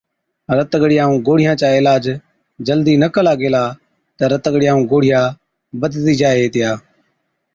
رت 0.57 0.71
ڳڙِيا 0.81 1.03
ائُون 1.05 1.15
گوڙهِيان 1.27 1.55
چا 1.61 1.67
عِلاج 1.79 2.05
جلدِي 2.67 2.93
نہ 3.01 3.07
ڪلا 3.15 3.33
گيلا 3.41 3.63
تہ 4.17 4.23
رت 4.31 4.45
ڳڙِيا 4.53 4.71
ائُون 4.73 4.83
گوڙهِيا 4.91 5.21
بڌتِي 5.79 6.13
جائي 6.21 6.39
هِتِيا۔ 6.43 6.71